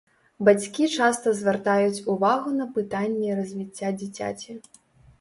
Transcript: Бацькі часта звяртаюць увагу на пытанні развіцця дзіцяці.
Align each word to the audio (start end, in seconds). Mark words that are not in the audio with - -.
Бацькі 0.47 0.87
часта 0.99 1.33
звяртаюць 1.41 2.03
увагу 2.15 2.57
на 2.59 2.65
пытанні 2.81 3.39
развіцця 3.39 3.97
дзіцяці. 4.03 4.61